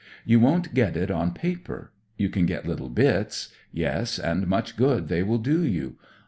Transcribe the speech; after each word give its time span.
You 0.25 0.39
won't 0.39 0.73
^et 0.73 0.95
it 0.95 1.11
on 1.11 1.31
paper. 1.31 1.91
You 2.17 2.29
can 2.29 2.47
get 2.47 2.65
little 2.65 2.89
bits; 2.89 3.53
yes, 3.71 4.17
and 4.17 4.47
much 4.47 4.75
good 4.75 5.09
they 5.09 5.21
will 5.21 5.37
do 5.37 5.63
you. 5.63 5.97